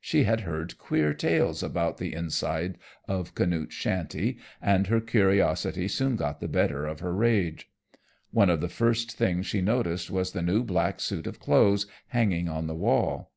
[0.00, 6.16] She had heard queer tales about the inside of Canute's shanty, and her curiosity soon
[6.16, 7.68] got the better of her rage.
[8.30, 12.48] One of the first things she noticed was the new black suit of clothes hanging
[12.48, 13.32] on the wall.